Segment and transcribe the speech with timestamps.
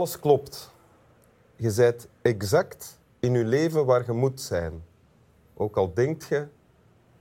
[0.00, 0.70] Alles klopt.
[1.56, 4.82] Je bent exact in je leven waar je moet zijn.
[5.54, 6.46] Ook al denkt je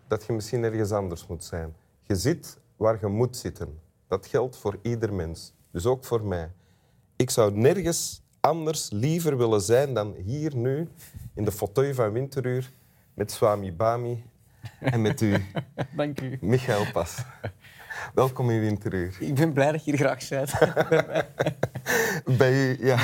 [0.07, 1.75] dat je misschien ergens anders moet zijn.
[2.03, 3.79] Je zit waar je moet zitten.
[4.07, 5.53] Dat geldt voor ieder mens.
[5.71, 6.51] Dus ook voor mij.
[7.15, 10.87] Ik zou nergens anders liever willen zijn dan hier nu
[11.33, 12.71] in de fauteuil van Winteruur
[13.13, 14.23] met Swami Bami
[14.79, 15.45] en met u,
[15.97, 16.37] Dank u.
[16.41, 17.17] Michael Pas.
[18.13, 19.17] Welkom in Winteruur.
[19.19, 20.53] Ik ben blij dat je hier graag bent.
[22.37, 22.99] Bij u, ja.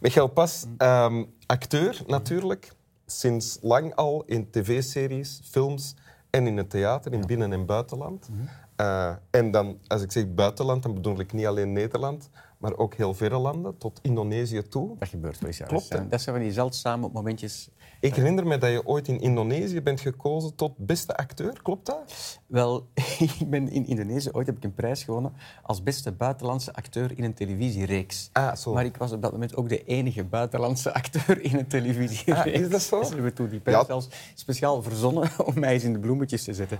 [0.00, 2.72] Michael Pas, ehm, acteur natuurlijk.
[3.06, 5.94] Sinds lang al in tv-series, films
[6.30, 8.28] en in het theater, in binnen- en buitenland.
[8.76, 12.94] Eh, en dan, als ik zeg buitenland, dan bedoel ik niet alleen Nederland, maar ook
[12.94, 14.96] heel verre landen, tot Indonesië toe.
[14.98, 15.58] Dat gebeurt wel eens.
[15.58, 15.66] Ja.
[15.66, 16.08] Klopt, zijn, hè?
[16.08, 17.68] dat zijn van die zeldzame momentjes.
[18.00, 22.38] Ik herinner me dat je ooit in Indonesië bent gekozen tot beste acteur, klopt dat?
[22.46, 22.86] Wel,
[23.38, 25.32] ik ben in Indonesië ooit heb ik een prijs gewonnen
[25.62, 28.30] als beste buitenlandse acteur in een televisiereeks.
[28.32, 28.72] Ah, zo.
[28.72, 32.38] Maar ik was op dat moment ook de enige buitenlandse acteur in een televisiereeks.
[32.46, 33.02] Ah, is dat zo?
[33.02, 33.84] Ze hebben toen die prijs Ja.
[33.84, 36.78] zelfs speciaal verzonnen om mij eens in de bloemetjes te zetten.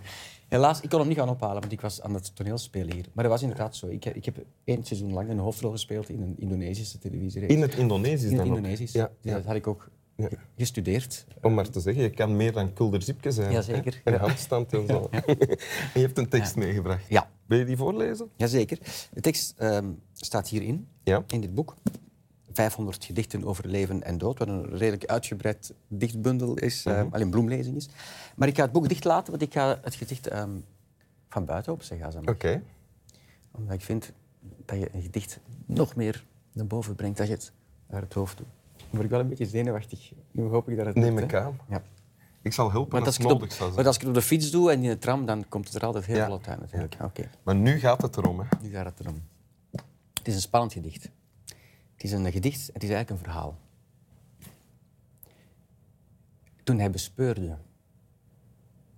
[0.48, 3.06] Helaas, ik kon hem niet gaan ophalen, want ik was aan het toneel spelen hier.
[3.12, 3.86] Maar dat was inderdaad zo.
[3.86, 7.54] Ik, ik heb één seizoen lang een hoofdrol gespeeld in een Indonesische televisiereeks.
[7.54, 8.56] In het Indonesisch In dan het ook?
[8.56, 8.92] Indonesisch.
[8.92, 9.36] Ja, Dus ja.
[9.36, 9.88] Dat had ik ook
[10.18, 10.28] Ja.
[10.56, 11.26] gestudeerd.
[11.42, 13.52] Om maar te zeggen, je kan meer dan Kulder Zipke zijn.
[13.52, 14.10] Jazeker, hè?
[14.10, 14.18] En ja.
[14.18, 15.08] handstand en zo.
[15.94, 17.04] je hebt een tekst meegebracht.
[17.08, 17.30] Ja.
[17.46, 18.30] Wil je die voorlezen?
[18.36, 18.78] Jazeker.
[19.12, 21.24] De tekst ehm, staat hierin, Ja.
[21.26, 21.76] in dit boek.
[22.52, 27.76] 500 gedichten over leven en dood, wat een redelijk uitgebreid dichtbundel is, eh, alleen bloemlezing
[27.76, 27.88] is.
[28.36, 30.50] Maar ik ga het boek dicht laten, want ik ga het gedicht ehm,
[31.28, 32.06] van buiten opzeggen.
[32.06, 32.14] Als.
[32.14, 32.62] Oké.
[33.50, 34.12] Omdat ik vind
[34.64, 37.52] dat je een gedicht nog meer naar boven brengt, dat je het
[37.90, 38.46] uit het hoofd doet.
[38.90, 40.12] Dan word ik wel een beetje zenuwachtig.
[40.30, 41.40] Nu hoop ik dat het Neem lukt, ik hè.
[41.40, 41.58] aan.
[41.68, 41.82] Ja.
[42.42, 43.86] Ik zal helpen Want als ik nodig op, zijn.
[43.86, 45.82] als ik het op de fiets doe en in de tram, dan komt het er
[45.82, 46.26] altijd heel Ja.
[46.26, 46.96] vlot uit natuurlijk.
[47.02, 47.30] Oké.
[47.42, 48.40] Maar nu gaat het erom.
[48.40, 48.46] Hè.
[48.62, 49.22] Nu gaat het erom.
[50.14, 51.02] Het is een spannend gedicht.
[51.94, 53.56] Het is een gedicht, het is eigenlijk een verhaal.
[56.64, 57.56] Toen hij bespeurde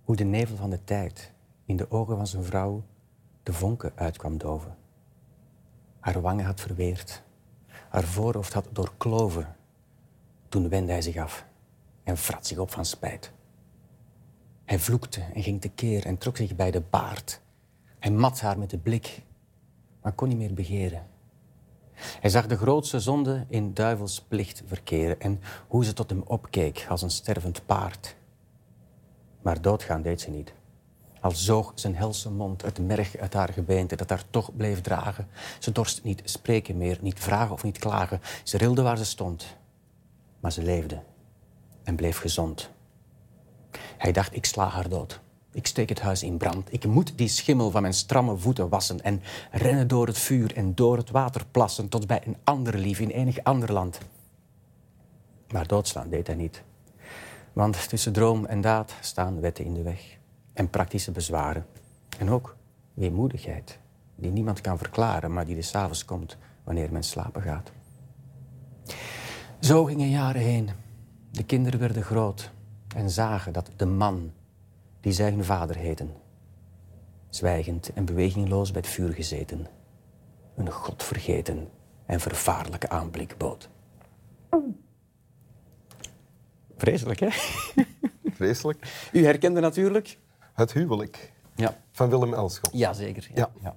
[0.03, 1.31] hoe de nevel van de tijd
[1.65, 2.83] in de ogen van zijn vrouw
[3.43, 4.75] de vonken uitkwam doven.
[5.99, 7.23] Haar wangen had verweerd,
[7.89, 9.55] haar voorhoofd had doorkloven.
[10.51, 11.45] Toen wendde hij zich af
[12.03, 13.31] en vrat zich op van spijt.
[14.65, 17.41] Hij vloekte en ging tekeer en trok zich bij de baard.
[17.99, 19.21] Hij mat haar met de blik,
[20.01, 21.07] maar kon niet meer begeren.
[21.93, 26.85] Hij zag de grootste zonde in duivels plicht verkeren en hoe ze tot hem opkeek
[26.89, 28.15] als een stervend paard.
[29.41, 30.53] Maar doodgaan deed ze niet.
[31.21, 35.27] Al zoog zijn helse mond het merg uit haar gebeente dat haar toch bleef dragen.
[35.59, 38.21] Ze dorst niet spreken meer, niet vragen of niet klagen.
[38.43, 39.59] Ze rilde waar ze stond.
[40.41, 41.03] Maar ze leefde
[41.83, 42.69] en bleef gezond.
[43.97, 45.21] Hij dacht, ik sla haar dood.
[45.53, 46.73] Ik steek het huis in brand.
[46.73, 50.75] Ik moet die schimmel van mijn stramme voeten wassen en rennen door het vuur en
[50.75, 53.99] door het water plassen tot bij een ander lief in enig ander land.
[55.51, 56.63] Maar doodslaan deed hij niet.
[57.53, 60.17] Want tussen droom en daad staan wetten in de weg
[60.53, 61.65] en praktische bezwaren.
[62.17, 62.55] En ook
[62.93, 63.79] weemoedigheid,
[64.15, 67.71] die niemand kan verklaren, maar die des avonds komt wanneer men slapen gaat.
[69.61, 70.69] Zo gingen jaren heen.
[71.31, 72.51] De kinderen werden groot
[72.95, 74.31] en zagen dat de man,
[74.99, 76.13] die zij hun vader heten,
[77.29, 79.67] zwijgend en bewegingloos bij het vuur gezeten,
[80.55, 81.67] een godvergeten
[82.05, 83.69] en vervaarlijke aanblik bood.
[86.77, 87.27] Vreselijk, hè?
[88.37, 89.09] Vreselijk.
[89.13, 90.17] U herkende natuurlijk?
[90.53, 91.77] Het huwelijk Ja.
[91.91, 92.73] van Willem Elschot.
[92.73, 93.29] Jazeker.
[93.33, 93.51] Ja.
[93.61, 93.75] Ja.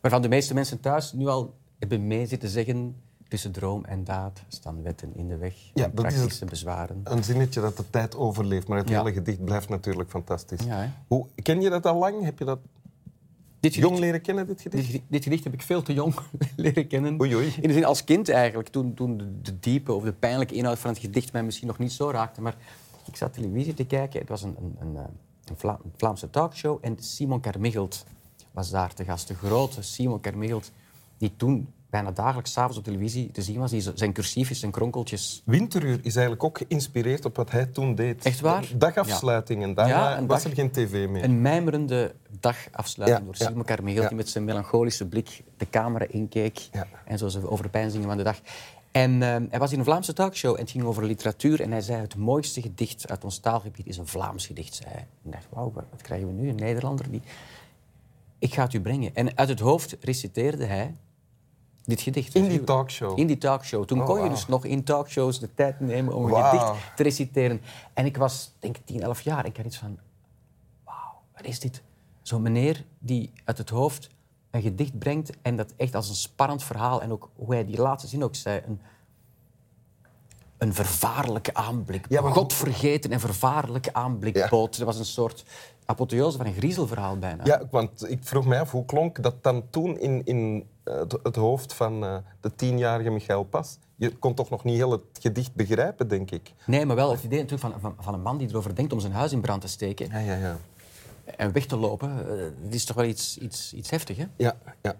[0.00, 2.96] Waarvan de meeste mensen thuis nu al hebben mee zitten zeggen...
[3.28, 5.94] tussen droom en daad staan wetten in de weg Ja, dat is het.
[6.14, 7.00] praktische bezwaren.
[7.04, 8.98] Een zinnetje dat de tijd overleeft, maar het Ja.
[8.98, 10.64] hele gedicht blijft natuurlijk fantastisch.
[10.64, 10.92] Ja?
[11.06, 12.24] Hoe, ken je dat al lang?
[12.24, 12.58] Heb je dat
[13.60, 14.86] Dit jong leren kennen, dit dit, gedicht?
[14.86, 16.14] gedicht- dit gedicht heb ik veel te jong
[16.56, 17.20] leren kennen.
[17.20, 17.54] Oei, oei.
[17.60, 20.78] In de zin als kind eigenlijk, toen, toen de, de diepe of de pijnlijke inhoud
[20.78, 22.40] van het gedicht mij misschien nog niet zo raakte.
[22.40, 22.56] Maar
[23.06, 25.02] ik zat televisie te kijken, het was een, een, een, eh,
[25.44, 28.04] een, Vla- een Vlaamse talkshow en Simon Carmichelt
[28.52, 29.28] was daar te gast.
[29.28, 30.72] De grote Simon Carmichelt,
[31.18, 33.70] die toen bijna dagelijks 's avonds op televisie te zien was.
[33.70, 38.24] Die zijn cursiefjes en kronkeltjes Winteruur is eigenlijk ook geïnspireerd op wat hij toen deed.
[38.24, 38.68] Echt waar?
[38.76, 39.62] Dagafsluiting.
[39.62, 41.24] En daarna Ja, was dag- er geen tv meer.
[41.24, 43.46] Een mijmerende dagafsluiting Ja, door ja.
[43.46, 44.08] Simon Carmichelt, Ja.
[44.08, 46.58] die met zijn melancholische blik de camera inkeek.
[46.72, 46.86] Ja.
[47.04, 48.40] En zo ze over de pijnzingen van de dag.
[48.92, 51.60] En eh, hij was in een Vlaamse talkshow en het ging over literatuur.
[51.60, 55.06] En hij zei, het mooiste gedicht uit ons taalgebied is een Vlaams gedicht, zei hij.
[55.24, 56.48] Ik dacht, wauw, wat wat krijgen we nu?
[56.48, 57.22] Een Nederlander die...
[58.38, 59.14] Ik ga het u brengen.
[59.14, 60.94] En uit het hoofd reciteerde hij
[61.86, 62.34] dit gedicht.
[62.34, 63.18] In die talkshow?
[63.18, 63.84] In die talkshow.
[63.84, 67.02] Toen Oh, kon je dus nog in talkshows de tijd nemen om een gedicht te
[67.02, 67.60] reciteren.
[67.94, 69.46] En ik was, denk ik, 10, 11 jaar.
[69.46, 69.98] Ik had iets van,
[70.84, 71.82] wauw, wat is dit?
[72.22, 74.10] Zo'n meneer die uit het hoofd
[74.50, 77.80] een gedicht brengt en dat echt als een spannend verhaal en ook hoe hij die
[77.80, 78.80] laatste zin ook zei, een,
[80.58, 82.06] een vervaarlijke aanblik.
[82.08, 84.48] Ja, maar- Godvergeten en vervaarlijke aanblik Ja.
[84.48, 84.76] bood.
[84.76, 85.44] Dat was een soort
[85.86, 87.44] apotheose van een griezelverhaal bijna.
[87.44, 91.18] Ja, want ik vroeg mij af, hoe klonk dat dan toen in, in eh, het,
[91.22, 93.78] het hoofd van eh, de tienjarige Michael Pas?
[93.96, 96.52] Je kon toch nog niet heel het gedicht begrijpen, denk ik.
[96.66, 99.00] Nee, maar wel het idee natuurlijk van, van, van een man die erover denkt om
[99.00, 100.56] zijn huis in brand te steken Ja, ja, ja.
[101.36, 102.10] en weg te lopen.
[102.38, 104.24] eh, Dat is toch wel iets, iets, iets heftig, hè?
[104.36, 104.96] ja, ja.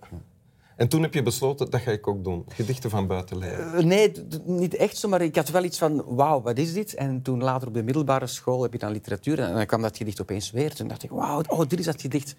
[0.76, 2.44] En toen heb je besloten, dat ga ik ook doen.
[2.48, 3.74] Gedichten van buiten leren.
[3.74, 4.12] Eh, Nee,
[4.44, 6.94] niet echt zo, maar ik had wel iets van, wauw, wat is dit?
[6.94, 9.96] En toen later op de middelbare school heb je dan literatuur en dan kwam dat
[9.96, 10.74] gedicht opeens weer.
[10.74, 12.34] Toen dacht ik, wauw, oh, dit is dat gedicht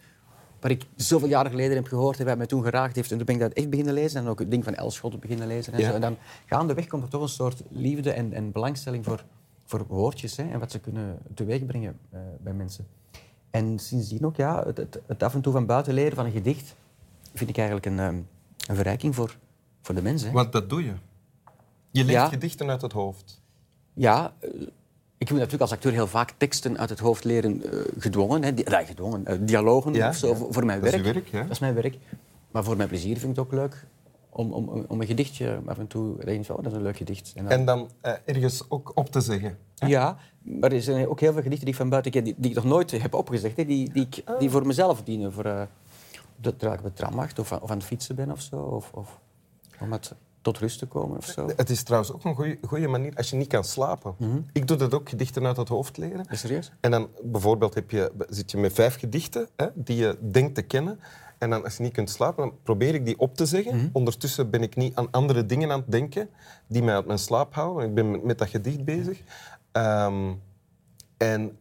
[0.59, 3.11] waar ik zoveel jaren geleden heb gehoord en wat mij toen geraakt heeft.
[3.11, 5.47] En toen ben ik dat echt beginnen lezen en ook het ding van Elschot beginnen
[5.47, 5.73] lezen.
[5.73, 5.87] En, Ja.
[5.89, 5.93] zo.
[5.93, 9.23] en dan gaandeweg komt er toch een soort liefde en, en belangstelling voor,
[9.65, 12.87] voor woordjes hè, en wat ze kunnen teweegbrengen eh, bij mensen.
[13.51, 16.31] En sindsdien ook, ja, het, het, het af en toe van buiten leren van een
[16.31, 16.75] gedicht
[17.37, 18.15] vind ik eigenlijk een, ehm,
[18.67, 19.37] een verrijking voor,
[19.81, 20.31] voor de mensen.
[20.31, 20.93] Want dat doe je.
[21.91, 22.27] Je leert Ja.
[22.27, 23.41] gedichten uit het hoofd.
[23.93, 24.49] Ja, eh,
[25.17, 28.43] ik moet natuurlijk als acteur heel vaak teksten uit het hoofd leren eh, gedwongen.
[28.43, 30.35] Hè, di- gedwongen, eh, dialogen Ja, of zo, ja.
[30.35, 31.05] voor, voor mijn Dat is werk.
[31.05, 31.31] je werk.
[31.47, 31.97] Dat is mijn werk.
[32.51, 33.85] Maar voor mijn plezier vind ik het ook leuk
[34.29, 36.25] om, om, om een gedichtje af en toe...
[36.25, 37.33] Denkt, oh, dat is een leuk gedicht.
[37.35, 37.89] En dan- En dan
[38.25, 39.57] ergens ook op te zeggen.
[39.75, 42.49] Ja, maar er zijn ook heel veel gedichten die ik van buiten ken, die, die
[42.49, 43.57] ik nog nooit heb opgezegd.
[43.57, 45.33] Hè, die, die, ik, die voor mezelf dienen.
[45.33, 45.67] Voor,
[46.41, 48.55] terwijl ik op de tram wacht of, aan- of aan het fietsen ben of zo.
[48.55, 49.19] Of, of
[49.79, 51.49] om het tot rust te komen of zo.
[51.55, 54.15] Het is trouwens ook een goede manier als je niet kan slapen.
[54.17, 54.39] Mhm.
[54.51, 56.25] Ik doe dat ook, gedichten uit het hoofd leren.
[56.29, 56.71] Serieus?
[56.79, 60.61] En dan bijvoorbeeld heb je, zit je met vijf gedichten hè, die je denkt te
[60.61, 60.99] kennen.
[61.37, 63.75] En dan, als je niet kunt slapen, dan probeer ik die op te zeggen.
[63.75, 63.87] Mhm.
[63.91, 66.29] Ondertussen ben ik niet aan andere dingen aan het denken
[66.67, 67.87] die mij uit mijn slaap houden.
[67.87, 69.21] Ik ben met, dat gedicht bezig.
[69.71, 70.33] Ehm,
[71.17, 71.57] en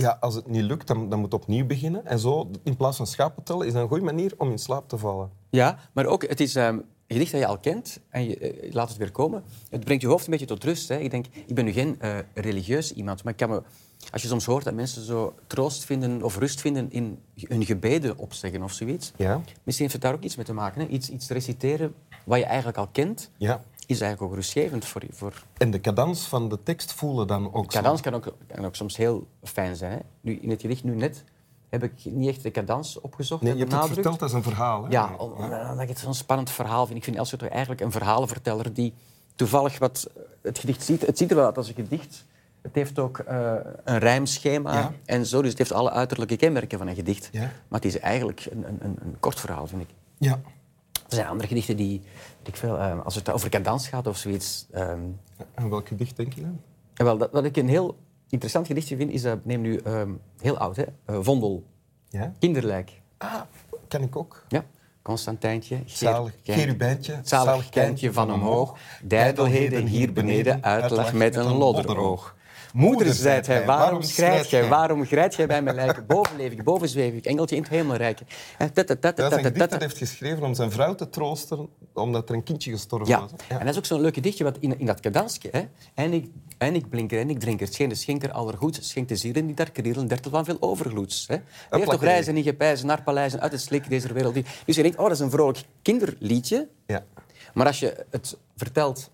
[0.00, 2.06] ja, als het niet lukt, dan, dan moet het opnieuw beginnen.
[2.06, 4.88] En zo, in plaats van schapen tellen, is dat een goede manier om in slaap
[4.88, 5.30] te vallen.
[5.50, 8.72] Ja, maar ook, het is ehm, een gedicht dat je al kent en je eh,
[8.72, 9.42] laat het weer komen.
[9.70, 10.88] Het brengt je hoofd een beetje tot rust.
[10.88, 10.96] Hè.
[10.98, 13.62] Ik denk, ik ben nu geen eh, religieus iemand, maar ik kan me,
[14.10, 18.18] als je soms hoort dat mensen zo troost vinden of rust vinden in hun gebeden
[18.18, 19.12] opzeggen of zoiets.
[19.16, 19.40] Ja?
[19.62, 20.80] Misschien heeft het daar ook iets mee te maken.
[20.80, 20.86] Hè.
[20.86, 23.62] Iets, iets reciteren wat je eigenlijk al kent, Ja.
[23.88, 25.02] Is eigenlijk ook rustgevend voor...
[25.10, 25.32] voor...
[25.56, 27.78] En de cadans van de tekst voelen dan ook zo.
[27.78, 29.92] Cadans kan ook, kan ook soms heel fijn zijn.
[29.92, 29.98] Hè.
[30.20, 31.24] Nu, in het gedicht nu net
[31.68, 34.84] heb ik niet echt de cadans opgezocht Nee, je hebt het verteld als een verhaal.
[34.84, 34.90] Hè?
[34.90, 36.98] Ja, om- omdat ik het zo'n spannend verhaal vind.
[36.98, 38.94] Ik vind Elschot toch eigenlijk een verhalenverteller die
[39.34, 40.10] toevallig wat
[40.42, 41.06] het gedicht ziet.
[41.06, 42.24] Het ziet er wel uit als een gedicht.
[42.62, 43.52] Het heeft ook eh,
[43.84, 44.92] een rijmschema Ja.
[45.04, 45.40] en zo.
[45.40, 47.28] Dus het heeft alle uiterlijke kenmerken van een gedicht.
[47.32, 47.40] Ja.
[47.40, 49.88] Maar het is eigenlijk een, een, een kort verhaal, vind ik.
[50.18, 50.40] Ja.
[51.08, 52.00] Er zijn andere gedichten die,
[52.38, 54.66] weet ik veel, eh, als het over cadans gaat of zoiets.
[54.70, 55.00] ehm,
[55.54, 56.60] En welk gedicht denk je dan?
[56.94, 57.96] en wel, dat, wat ik een heel
[58.28, 60.10] interessant gedichtje vind, is, eh, neem nu ehm,
[60.40, 60.84] heel oud, hè?
[61.04, 61.64] Eh, Vondel,
[62.08, 62.32] Ja?
[62.38, 63.00] kinderlijk.
[63.18, 63.40] Ah,
[63.88, 64.44] kan ik ook.
[64.48, 64.64] Ja.
[65.02, 72.36] Constantijntje, Zalig Gerubijntje, Zalig kijntje van omhoog, dijdelheden hier beneden, uitlag met een lodderoog.
[72.78, 76.06] Moeder, zijt hij, waarom schrijt gij, waarom grijt gij bij mijn lijken?
[76.06, 78.18] Boven leef ik, boven zweef ik, engeltje in het hemelrijk.
[78.74, 78.88] Dat
[79.32, 83.20] is een heeft geschreven om zijn vrouw te troosten, omdat er een kindje gestorven Ja,
[83.20, 83.30] was.
[83.48, 85.62] en dat is ook zo'n leuk gedichtje, want in, in dat kadansje, hè,
[85.94, 86.26] en ik,
[86.58, 89.70] en ik blinker en ik drinker, scheen de schenker allergoed, schenkt de zielen die daar
[89.70, 91.26] krielen, dertel van veel overgloeds.
[91.26, 91.36] Hè.
[91.70, 94.34] Leer toch reizen en gepijzen naar paleizen uit het slik deze wereld.
[94.64, 97.04] Dus je denkt, oh, dat is een vrolijk kinderliedje, Ja.
[97.54, 99.10] maar als je het vertelt,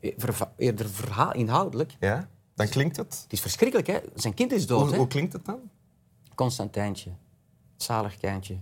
[0.00, 0.10] eh,
[0.56, 3.20] eerder verhaal, inhoudelijk, ja, dan klinkt het.
[3.22, 3.98] het is verschrikkelijk, hè?
[4.14, 4.96] Zijn kind is dood, Hoe, hè?
[4.96, 5.58] hoe klinkt het dan?
[6.34, 7.10] Constantijntje,
[7.72, 8.56] het zalig kijntje.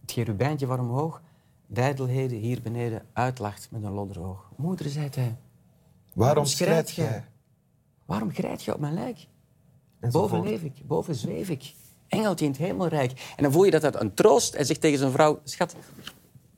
[0.00, 1.22] Het cherubijntje van omhoog,
[1.66, 4.50] dijdelheden hier beneden, uitlacht met een lodderoog.
[4.56, 5.36] Moeder, zei hij,
[6.12, 7.24] Waarom schrijt gij?
[8.04, 9.26] waarom grijt je op mijn lijk?
[10.00, 11.74] Boven leef ik, boven zweef ik.
[12.08, 13.32] Engeltje in het hemelrijk.
[13.36, 14.54] En dan voel je dat dat een troost.
[14.54, 15.74] Hij zegt tegen zijn vrouw, schat,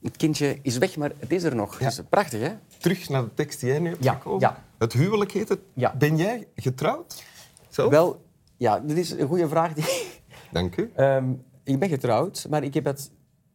[0.03, 1.79] het kindje is weg, maar het is er nog.
[1.79, 1.85] Ja.
[1.88, 2.55] Dat is prachtig, hè?
[2.79, 4.65] Terug naar de tekst die jij nu hebt Ja, ja.
[4.78, 5.61] Het huwelijk heet het.
[5.75, 5.95] Ja.
[5.99, 7.25] Ben jij getrouwd?
[7.75, 8.25] Wel,
[8.56, 9.73] ja, dit is een goede vraag.
[9.73, 9.85] Die,
[10.52, 10.90] Dank u.
[10.95, 11.33] Ehm,
[11.64, 13.11] ik ben getrouwd, maar ik heb het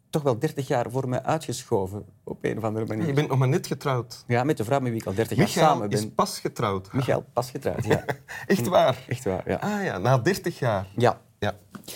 [0.09, 2.05] toch wel 30 jaar voor mij uitgeschoven.
[2.23, 3.07] Op een of andere manier.
[3.07, 4.23] Je bent nog maar net getrouwd.
[4.27, 5.97] Ja, met de vrouw met wie ik al 30 jaar Michael samen ben.
[5.97, 6.93] is pas getrouwd.
[6.93, 8.05] Michael, pas getrouwd, ja.
[8.47, 9.03] Echt waar?
[9.07, 9.55] Echt waar, ja.
[9.55, 10.87] Ah ja, na 30 jaar.
[10.95, 11.57] Ja, Ja.
[11.79, 11.89] het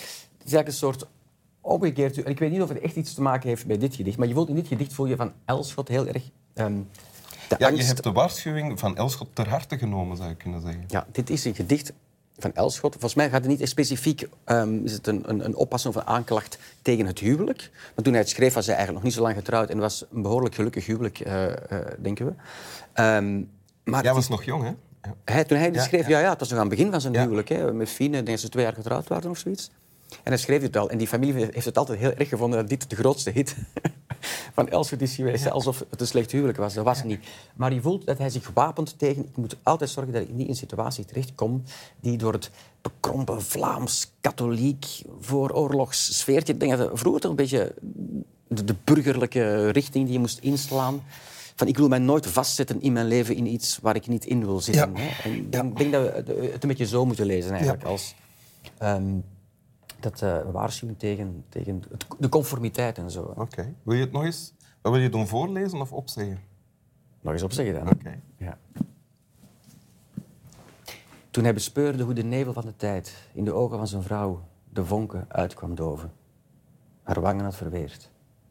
[0.44, 1.06] is eigenlijk een soort
[1.60, 2.22] omgekeerd...
[2.22, 4.28] En ik weet niet of het echt iets te maken heeft met dit gedicht, maar
[4.28, 6.22] je voelt in dit gedicht voel je van Elschot heel erg...
[6.54, 6.78] ehm,
[7.48, 10.84] de ja, je hebt de waarschuwing van Elschot ter harte genomen, zou je kunnen zeggen.
[10.88, 11.92] Ja, dit is een gedicht
[12.38, 12.92] van Elschot.
[12.92, 16.06] Volgens mij gaat het niet specifiek ehm, is het een, een, een oppassing of een
[16.06, 17.70] aanklacht tegen het huwelijk.
[17.94, 20.04] Maar toen hij het schreef was hij eigenlijk nog niet zo lang getrouwd en was
[20.12, 22.32] een behoorlijk gelukkig huwelijk, eh, eh, denken we.
[22.92, 23.42] Ehm,
[23.84, 24.68] maar Jij was nog jong, hè?
[25.02, 25.14] Ja.
[25.24, 26.18] Hij, toen hij dit Ja, schreef, ja.
[26.18, 26.24] ja.
[26.24, 27.48] Ja, het was nog aan het begin van zijn huwelijk.
[27.48, 29.70] Hè, met Fine, denk dat ze twee jaar getrouwd waren of zoiets.
[30.10, 30.90] En hij schreef het al.
[30.90, 33.56] En die familie heeft het altijd heel erg gevonden dat dit de grootste hit
[34.56, 35.50] van Elsevier is geweest.
[35.50, 36.74] Alsof het een slecht huwelijk was.
[36.74, 37.26] Dat was het niet.
[37.54, 39.22] Maar hij voelt dat hij zich wapent tegen...
[39.22, 41.62] Ik moet altijd zorgen dat ik niet in een situatie terechtkom
[42.00, 42.50] die door het
[42.82, 44.86] bekrompen Vlaams-katholiek
[45.20, 46.52] vooroorlogssfeertje...
[46.52, 47.74] Ik denk dat vroeger toch een beetje
[48.48, 51.02] de, de burgerlijke richting die je moest inslaan
[51.56, 54.44] van ik wil mij nooit vastzetten in mijn leven in iets waar ik niet in
[54.44, 54.92] wil zitten.
[54.94, 55.00] Ja.
[55.00, 55.30] Hè?
[55.30, 57.84] En ik denk dat we het een beetje zo moeten lezen eigenlijk.
[57.84, 58.14] Als,
[58.78, 59.04] ehm,
[60.00, 63.34] dat uh, waarschuwing tegen, tegen het, de conformiteit en zo.
[63.36, 63.74] Oké.
[63.82, 64.54] Wil je het nog eens...
[64.82, 66.40] Wat wil je doen, voorlezen of opzeggen?
[67.20, 67.90] Nog eens opzeggen dan.
[67.90, 68.20] Oké.
[68.36, 68.58] Ja.
[71.30, 74.42] Toen hij bespeurde hoe de nevel van de tijd in de ogen van zijn vrouw
[74.68, 76.12] de vonken uitkwam doven.
[77.02, 78.10] Haar wangen had verweerd,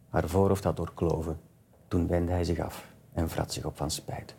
[0.09, 1.39] haar voorhoofd had doorkloven.
[1.87, 4.35] Toen wendde hij zich af en vrat zich op van spijt.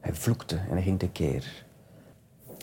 [0.00, 1.66] Hij vloekte en hij ging tekeer.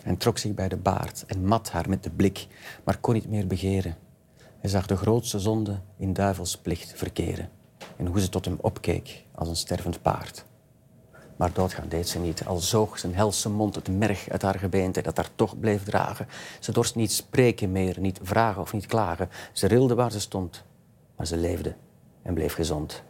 [0.03, 2.47] En trok zich bij de baard en mat haar met de blik,
[2.83, 3.97] maar kon niet meer begeren.
[4.59, 7.49] Hij zag de grootste zonde in duivelsplicht verkeren
[7.97, 10.45] en hoe ze tot hem opkeek als een stervend paard.
[11.35, 15.01] Maar doodgaan deed ze niet, al zoog zijn helse mond het merg uit haar gebeente
[15.01, 16.27] dat haar toch bleef dragen.
[16.59, 19.29] Ze dorst niet spreken meer, niet vragen of niet klagen.
[19.53, 20.63] Ze rilde waar ze stond,
[21.15, 21.75] maar ze leefde
[22.21, 23.03] en bleef gezond.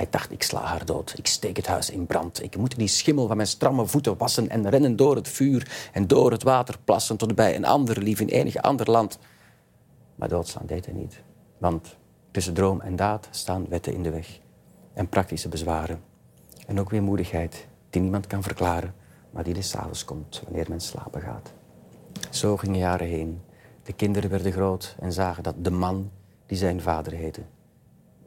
[0.00, 2.42] Hij dacht, ik sla haar dood, ik steek het huis in brand.
[2.42, 6.06] Ik moet die schimmel van mijn stramme voeten wassen en rennen door het vuur en
[6.06, 9.18] door het water plassen tot bij een ander lief in enig ander land.
[10.14, 11.22] Maar doodslaan deed hij niet,
[11.58, 11.96] want
[12.30, 14.38] tussen droom en daad staan wetten in de weg
[14.92, 16.02] en praktische bezwaren.
[16.66, 18.94] En ook weermoedigheid die niemand kan verklaren,
[19.30, 21.52] maar die des avonds komt wanneer men slapen gaat.
[22.30, 23.40] Zo gingen jaren heen.
[23.82, 26.10] De kinderen werden groot en zagen dat de man
[26.46, 27.42] die zijn vader heette,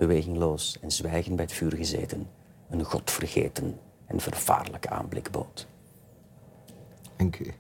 [0.08, 2.30] bewegingloos en zwijgend bij het vuur gezeten,
[2.70, 5.68] een godvergeten en vervaarlijke aanblik bood.
[7.16, 7.54] Dank u.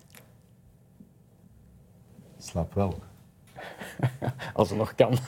[2.37, 2.99] Slaap wel.
[4.53, 5.17] Als het nog kan.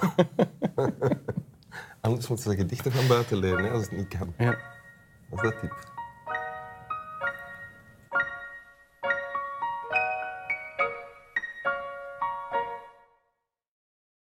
[2.02, 4.34] Anders moeten ze gedichten van buiten leren, hè, als het niet kan.
[4.38, 4.58] Ja.
[5.30, 5.95] Dat is dat type.